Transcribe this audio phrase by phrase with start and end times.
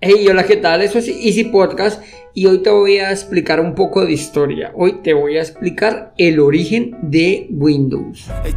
[0.00, 0.80] Hey, hola, ¿qué tal?
[0.80, 4.72] Eso es Easy Podcast y hoy te voy a explicar un poco de historia.
[4.74, 8.30] Hoy te voy a explicar el origen de Windows.
[8.42, 8.52] They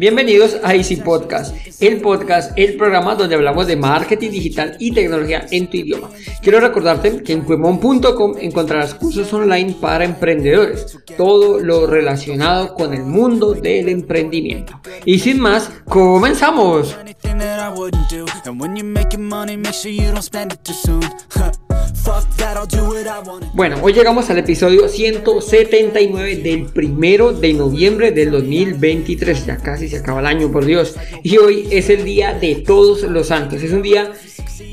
[0.00, 5.44] Bienvenidos a Easy Podcast, el podcast, el programa donde hablamos de marketing digital y tecnología
[5.50, 6.08] en tu idioma.
[6.40, 13.02] Quiero recordarte que en cuemon.com encontrarás cursos online para emprendedores, todo lo relacionado con el
[13.02, 14.80] mundo del emprendimiento.
[15.04, 16.96] Y sin más, comenzamos.
[23.54, 29.46] Bueno, hoy llegamos al episodio 179 del primero de noviembre del 2023.
[29.46, 30.96] Ya casi se acaba el año, por Dios.
[31.22, 33.62] Y hoy es el día de todos los santos.
[33.62, 34.12] Es un día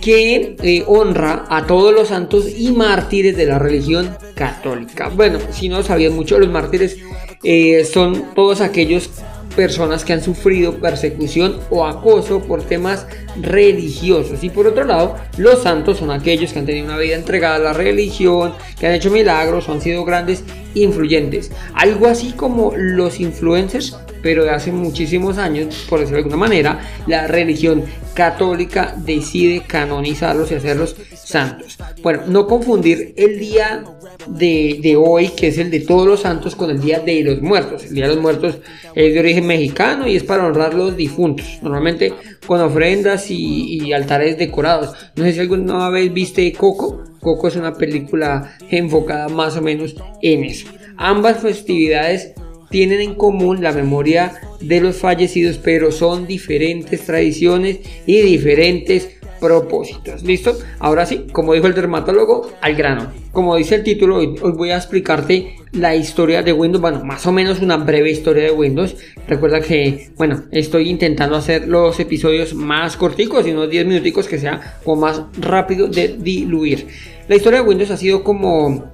[0.00, 5.08] que eh, honra a todos los santos y mártires de la religión católica.
[5.08, 6.96] Bueno, si no sabían mucho, los mártires
[7.42, 9.10] eh, son todos aquellos
[9.58, 13.08] personas que han sufrido persecución o acoso por temas
[13.42, 14.44] religiosos.
[14.44, 17.58] Y por otro lado, los santos son aquellos que han tenido una vida entregada a
[17.58, 21.50] la religión, que han hecho milagros o han sido grandes influyentes.
[21.74, 26.78] Algo así como los influencers, pero de hace muchísimos años, por decirlo de alguna manera,
[27.08, 27.82] la religión
[28.14, 30.94] católica decide canonizarlos y hacerlos
[31.28, 31.76] santos.
[32.02, 33.84] Bueno, no confundir el día
[34.26, 37.84] de, hoy, que es el de todos los santos, con el día de los muertos.
[37.84, 38.58] El día de los muertos
[38.94, 42.14] es de origen mexicano y es para honrar los difuntos, normalmente
[42.46, 44.94] con ofrendas y, y altares decorados.
[45.16, 47.04] No sé si alguna vez viste Coco.
[47.20, 50.68] Coco es una película enfocada más o menos en eso.
[50.96, 52.32] Ambas festividades
[52.70, 60.22] tienen en común la memoria de los fallecidos, pero son diferentes tradiciones y diferentes propósitos.
[60.22, 60.56] ¿Listo?
[60.78, 63.12] Ahora sí, como dijo el dermatólogo, al grano.
[63.32, 67.32] Como dice el título, hoy, voy a explicarte la historia de Windows, bueno, más o
[67.32, 68.96] menos una breve historia de Windows.
[69.26, 74.38] Recuerda que, bueno, estoy intentando hacer los episodios más corticos y unos 10 minuticos que
[74.38, 76.86] sea como más rápido de diluir.
[77.28, 78.90] La historia de Windows ha sido como,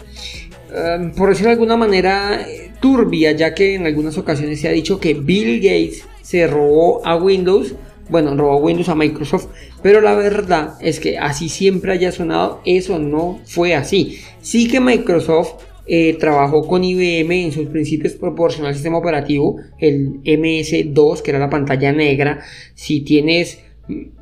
[0.74, 2.44] eh, por decirlo de alguna manera,
[2.80, 7.16] turbia, ya que en algunas ocasiones se ha dicho que Bill Gates se robó a
[7.16, 7.74] Windows
[8.08, 9.48] bueno, robó Windows a Microsoft,
[9.82, 14.18] pero la verdad es que así siempre haya sonado, eso no fue así.
[14.40, 15.54] Sí que Microsoft
[15.86, 21.38] eh, trabajó con IBM en sus principios proporcional al sistema operativo, el MS2, que era
[21.38, 22.42] la pantalla negra.
[22.74, 23.60] Si tienes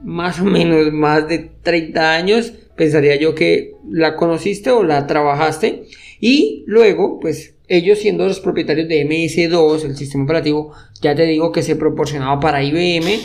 [0.02, 5.84] más o menos más de 30 años, pensaría yo que la conociste o la trabajaste.
[6.20, 11.52] Y luego, pues ellos siendo los propietarios de MS2, el sistema operativo, ya te digo
[11.52, 13.18] que se proporcionaba para IBM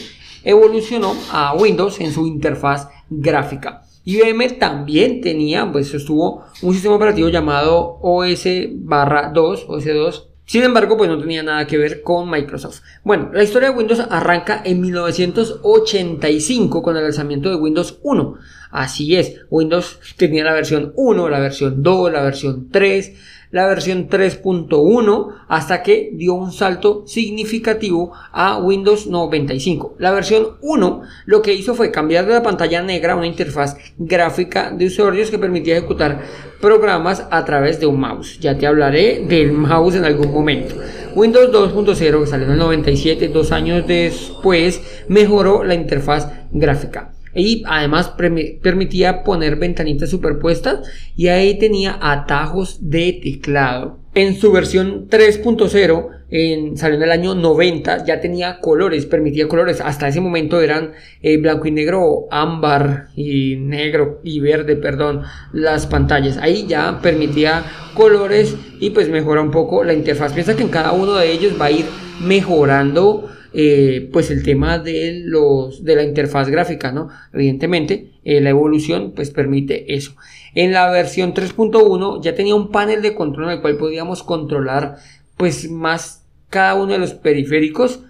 [0.47, 3.83] evolucionó a Windows en su interfaz gráfica.
[4.05, 10.29] IBM también tenía, pues estuvo un sistema operativo llamado OS 2, OS 2.
[10.45, 12.79] Sin embargo, pues no tenía nada que ver con Microsoft.
[13.03, 18.35] Bueno, la historia de Windows arranca en 1985 con el lanzamiento de Windows 1.
[18.71, 23.15] Así es, Windows tenía la versión 1, la versión 2, la versión 3
[23.51, 29.95] la versión 3.1 hasta que dio un salto significativo a Windows 95.
[29.99, 33.77] La versión 1 lo que hizo fue cambiar de la pantalla negra a una interfaz
[33.97, 36.21] gráfica de usuarios que permitía ejecutar
[36.61, 38.39] programas a través de un mouse.
[38.39, 40.75] Ya te hablaré del mouse en algún momento.
[41.15, 47.63] Windows 2.0 que salió en el 97, dos años después, mejoró la interfaz gráfica y
[47.67, 48.13] además
[48.61, 50.79] permitía poner ventanitas superpuestas
[51.15, 53.99] y ahí tenía atajos de teclado.
[54.15, 59.81] En su versión 3.0 en, salió en el año 90, ya tenía colores, permitía colores.
[59.81, 65.23] Hasta ese momento eran eh, blanco y negro, ámbar y negro y verde, perdón,
[65.53, 66.37] las pantallas.
[66.37, 70.33] Ahí ya permitía colores y pues mejora un poco la interfaz.
[70.33, 71.85] Piensa que en cada uno de ellos va a ir
[72.21, 77.09] mejorando eh, pues el tema de los de la interfaz gráfica, ¿no?
[77.33, 80.15] Evidentemente, eh, la evolución pues permite eso.
[80.53, 84.97] En la versión 3.1 ya tenía un panel de control en el cual podíamos controlar
[85.37, 86.16] pues más
[86.49, 88.01] cada uno de los periféricos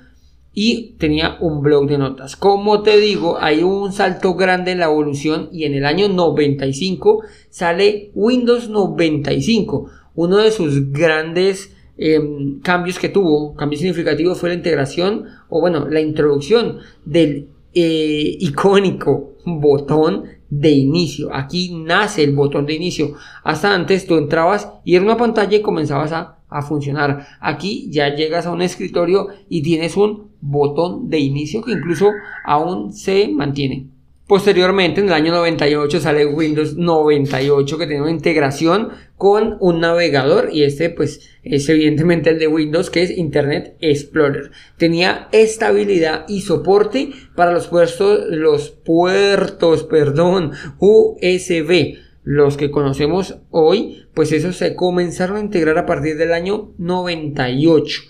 [0.53, 2.35] y tenía un blog de notas.
[2.35, 7.21] Como te digo, hay un salto grande en la evolución y en el año 95
[7.49, 12.19] sale Windows 95, uno de sus grandes eh,
[12.63, 19.33] cambios que tuvo, cambios significativos fue la integración o bueno, la introducción del eh, icónico
[19.45, 21.29] botón de inicio.
[21.33, 23.13] Aquí nace el botón de inicio.
[23.43, 27.27] Hasta antes tú entrabas y era una pantalla y comenzabas a, a funcionar.
[27.39, 32.11] Aquí ya llegas a un escritorio y tienes un botón de inicio que incluso
[32.43, 33.87] aún se mantiene.
[34.27, 40.49] Posteriormente, en el año 98 sale Windows 98 que tiene una integración con un navegador
[40.51, 44.51] y este pues es evidentemente el de Windows que es Internet Explorer.
[44.77, 52.06] Tenía estabilidad y soporte para los puertos, los puertos, perdón, USB.
[52.29, 58.01] Los que conocemos hoy, pues esos se comenzaron a integrar a partir del año 98.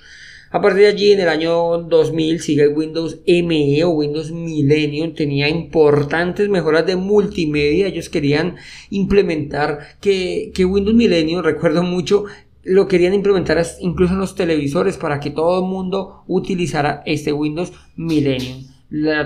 [0.50, 5.14] A partir de allí, en el año 2000, sigue el Windows ME o Windows Millennium.
[5.14, 7.86] Tenía importantes mejoras de multimedia.
[7.86, 8.56] Ellos querían
[8.90, 12.26] implementar que, que Windows Millennium, recuerdo mucho,
[12.64, 17.72] lo querían implementar incluso en los televisores para que todo el mundo utilizara este Windows
[17.96, 18.64] Millennium.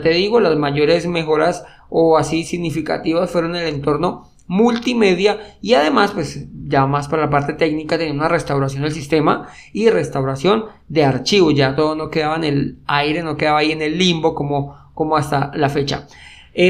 [0.03, 6.11] te digo, las mayores mejoras o así significativas fueron en el entorno multimedia y además
[6.11, 11.05] pues ya más para la parte técnica tenía una restauración del sistema y restauración de
[11.05, 11.55] archivos.
[11.55, 15.15] Ya todo no quedaba en el aire no quedaba ahí en el limbo como, como
[15.15, 16.05] hasta la fecha.
[16.53, 16.69] Eh,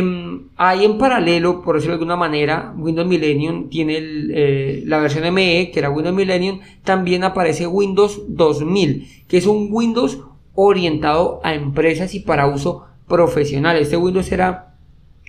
[0.58, 5.72] ahí en paralelo por decirlo de alguna manera Windows Millennium tiene eh, la versión ME
[5.74, 10.20] que era Windows Millennium también aparece Windows 2000 que es un Windows
[10.54, 13.76] orientado a empresas y para uso profesional.
[13.78, 14.76] Este Windows era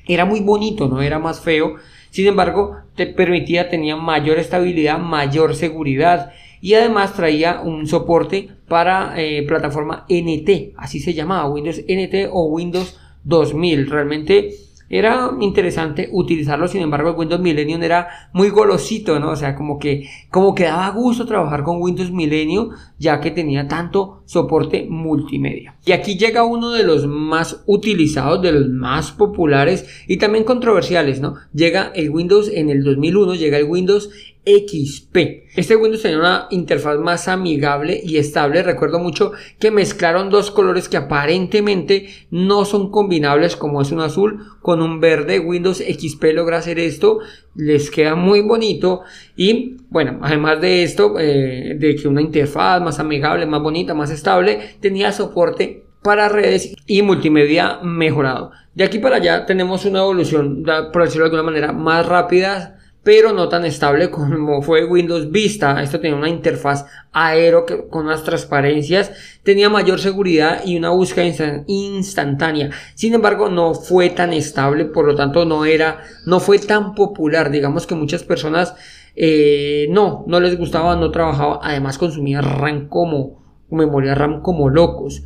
[0.06, 1.76] era muy bonito no era más feo
[2.12, 6.30] sin embargo, te permitía, tenía mayor estabilidad, mayor seguridad
[6.60, 12.44] y además traía un soporte para eh, plataforma NT, así se llamaba, Windows NT o
[12.48, 13.88] Windows 2000.
[13.88, 14.50] Realmente
[14.92, 19.30] era interesante utilizarlo, sin embargo el Windows Millennium era muy golosito, ¿no?
[19.30, 23.66] O sea, como que, como que daba gusto trabajar con Windows Millennium ya que tenía
[23.66, 25.76] tanto soporte multimedia.
[25.86, 31.22] Y aquí llega uno de los más utilizados, de los más populares y también controversiales,
[31.22, 31.36] ¿no?
[31.54, 34.10] Llega el Windows en el 2001, llega el Windows
[34.44, 35.44] XP.
[35.54, 38.62] Este Windows tenía una interfaz más amigable y estable.
[38.62, 44.44] Recuerdo mucho que mezclaron dos colores que aparentemente no son combinables como es un azul
[44.60, 45.38] con un verde.
[45.38, 47.20] Windows XP logra hacer esto.
[47.54, 49.02] Les queda muy bonito.
[49.36, 54.10] Y bueno, además de esto, eh, de que una interfaz más amigable, más bonita, más
[54.10, 58.50] estable, tenía soporte para redes y multimedia mejorado.
[58.74, 63.32] De aquí para allá tenemos una evolución, por decirlo de alguna manera, más rápida pero
[63.32, 65.82] no tan estable como fue Windows Vista.
[65.82, 69.12] Esto tenía una interfaz aero con unas transparencias,
[69.42, 72.70] tenía mayor seguridad y una búsqueda instantánea.
[72.94, 77.50] Sin embargo, no fue tan estable, por lo tanto no era, no fue tan popular.
[77.50, 78.74] Digamos que muchas personas
[79.16, 81.60] eh, no, no les gustaba, no trabajaba.
[81.62, 85.22] Además consumía RAM como memoria RAM como locos.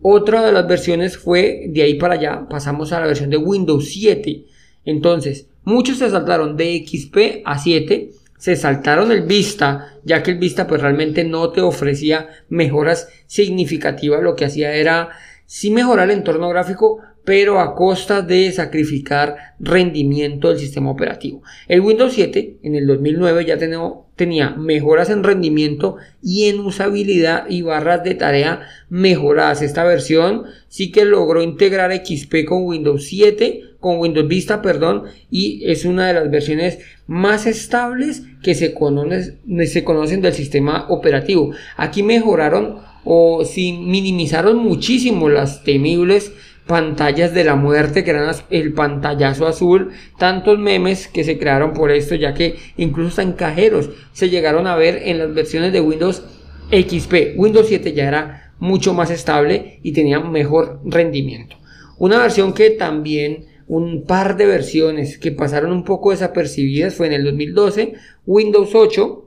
[0.00, 3.88] Otra de las versiones fue de ahí para allá, pasamos a la versión de Windows
[3.88, 4.44] 7.
[4.88, 10.38] Entonces, Muchos se saltaron de XP a 7, se saltaron el Vista, ya que el
[10.38, 15.10] Vista pues realmente no te ofrecía mejoras significativas, lo que hacía era
[15.44, 21.42] sí mejorar el entorno gráfico, pero a costa de sacrificar rendimiento del sistema operativo.
[21.66, 23.58] El Windows 7 en el 2009 ya
[24.16, 29.60] tenía mejoras en rendimiento y en usabilidad y barras de tarea mejoradas.
[29.60, 35.62] Esta versión sí que logró integrar XP con Windows 7, con Windows Vista, perdón, y
[35.70, 38.74] es una de las versiones más estables que se,
[39.66, 41.52] se conocen del sistema operativo.
[41.76, 46.32] Aquí mejoraron o si minimizaron muchísimo las temibles
[46.66, 51.90] pantallas de la muerte, que eran el pantallazo azul, tantos memes que se crearon por
[51.90, 56.22] esto, ya que incluso en cajeros se llegaron a ver en las versiones de Windows
[56.70, 57.36] XP.
[57.36, 61.56] Windows 7 ya era mucho más estable y tenía mejor rendimiento.
[61.96, 66.94] Una versión que también un par de versiones que pasaron un poco desapercibidas.
[66.94, 67.94] Fue en el 2012,
[68.26, 69.24] Windows 8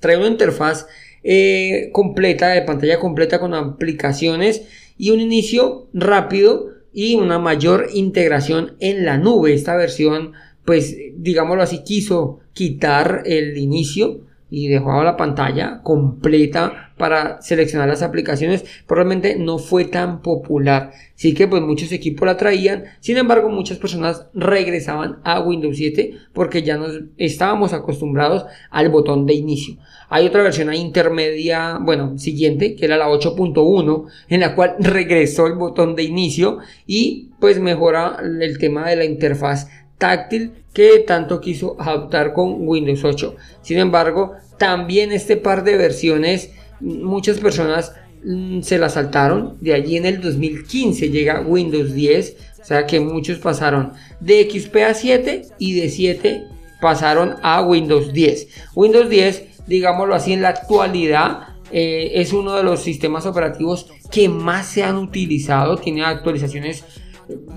[0.00, 0.86] trae una interfaz
[1.22, 4.62] eh, completa, de pantalla completa con aplicaciones
[4.98, 9.54] y un inicio rápido y una mayor integración en la nube.
[9.54, 10.32] Esta versión,
[10.64, 18.02] pues digámoslo así, quiso quitar el inicio y dejaba la pantalla completa para seleccionar las
[18.02, 20.92] aplicaciones, probablemente no fue tan popular.
[21.14, 26.12] Sí que pues muchos equipos la traían, sin embargo muchas personas regresaban a Windows 7
[26.34, 29.78] porque ya nos estábamos acostumbrados al botón de inicio.
[30.10, 35.54] Hay otra versión intermedia, bueno, siguiente, que era la 8.1, en la cual regresó el
[35.54, 39.68] botón de inicio y pues mejora el tema de la interfaz
[40.00, 43.36] táctil que tanto quiso adaptar con Windows 8.
[43.62, 47.92] Sin embargo, también este par de versiones, muchas personas
[48.24, 49.58] mm, se las saltaron.
[49.60, 52.36] De allí en el 2015 llega Windows 10.
[52.60, 56.44] O sea que muchos pasaron de XP a 7 y de 7
[56.80, 58.48] pasaron a Windows 10.
[58.74, 64.28] Windows 10, digámoslo así, en la actualidad eh, es uno de los sistemas operativos que
[64.28, 65.76] más se han utilizado.
[65.76, 66.84] Tiene actualizaciones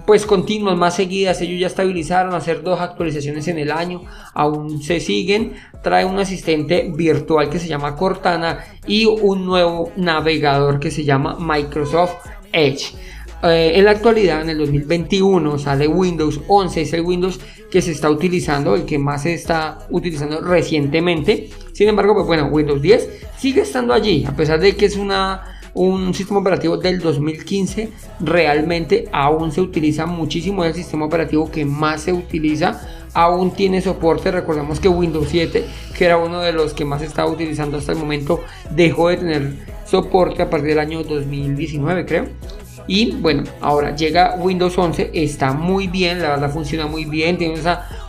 [0.05, 1.41] pues continuas, más seguidas.
[1.41, 4.03] Ellos ya estabilizaron, hacer dos actualizaciones en el año,
[4.33, 5.53] aún se siguen.
[5.81, 11.37] Trae un asistente virtual que se llama Cortana y un nuevo navegador que se llama
[11.39, 12.15] Microsoft
[12.51, 12.95] Edge.
[13.43, 17.91] Eh, en la actualidad, en el 2021, sale Windows 11, es el Windows que se
[17.91, 21.49] está utilizando, el que más se está utilizando recientemente.
[21.73, 25.52] Sin embargo, pues bueno, Windows 10 sigue estando allí, a pesar de que es una
[25.73, 27.89] un sistema operativo del 2015
[28.19, 32.81] realmente aún se utiliza muchísimo el sistema operativo que más se utiliza
[33.13, 35.65] aún tiene soporte recordemos que Windows 7
[35.97, 39.73] que era uno de los que más estaba utilizando hasta el momento dejó de tener
[39.85, 42.25] soporte a partir del año 2019 creo.
[42.87, 47.55] Y bueno, ahora llega Windows 11, está muy bien, la verdad funciona muy bien, tiene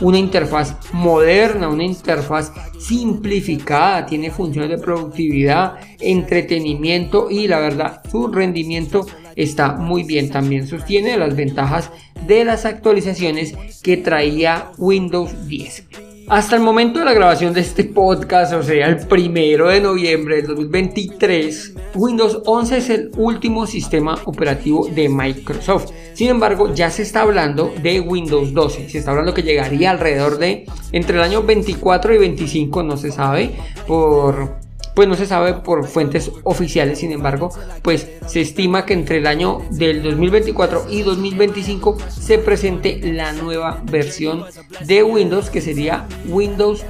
[0.00, 8.28] una interfaz moderna, una interfaz simplificada, tiene funciones de productividad, entretenimiento y la verdad su
[8.28, 10.30] rendimiento está muy bien.
[10.30, 11.90] También sostiene las ventajas
[12.26, 15.84] de las actualizaciones que traía Windows 10.
[16.28, 20.36] Hasta el momento de la grabación de este podcast, o sea, el primero de noviembre
[20.36, 25.90] del 2023, Windows 11 es el último sistema operativo de Microsoft.
[26.14, 28.88] Sin embargo, ya se está hablando de Windows 12.
[28.88, 33.12] Se está hablando que llegaría alrededor de entre el año 24 y 25, no se
[33.12, 33.50] sabe,
[33.86, 34.63] por
[34.94, 37.50] pues no se sabe por fuentes oficiales, sin embargo,
[37.82, 43.82] pues se estima que entre el año del 2024 y 2025 se presente la nueva
[43.90, 44.44] versión
[44.86, 46.84] de Windows que sería Windows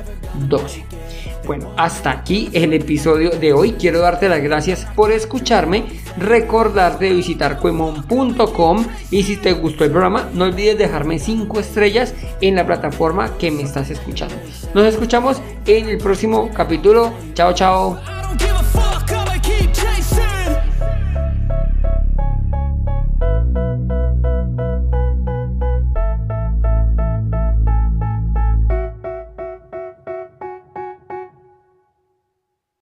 [0.48, 0.84] 12.
[1.46, 3.72] Bueno, hasta aquí el episodio de hoy.
[3.72, 5.84] Quiero darte las gracias por escucharme.
[6.16, 12.14] Recordarte de visitar cuemon.com y si te gustó el programa, no olvides dejarme 5 estrellas
[12.40, 14.34] en la plataforma que me estás escuchando.
[14.74, 17.12] Nos escuchamos en el próximo capítulo.
[17.34, 18.23] Chao, chao.